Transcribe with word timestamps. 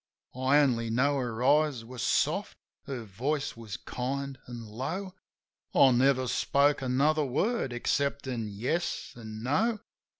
I 0.33 0.57
only 0.57 0.89
know 0.89 1.17
her 1.19 1.43
eyes 1.43 1.85
were 1.85 1.99
soft, 1.99 2.57
her 2.85 3.03
voice 3.03 3.55
was 3.55 3.77
kind 3.77 4.39
an' 4.47 4.65
low. 4.65 5.13
I 5.75 5.91
never 5.91 6.27
spoke 6.27 6.81
another 6.81 7.23
word 7.23 7.71
exceptin' 7.71 8.47
"Yes" 8.49 9.13
an' 9.15 9.43
"No." 9.43 9.77